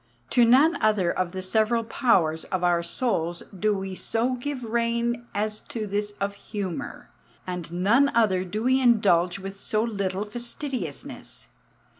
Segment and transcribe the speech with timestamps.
[0.31, 5.27] To none other of the several powers of our souls do we so give rein
[5.35, 7.11] as to this of humour,
[7.45, 11.49] and none other do we indulge with so little fastidiousness.